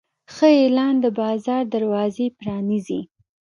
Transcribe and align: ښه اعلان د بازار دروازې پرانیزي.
ښه 0.33 0.47
اعلان 0.61 0.93
د 1.03 1.05
بازار 1.19 1.63
دروازې 1.75 2.25
پرانیزي. 2.39 3.01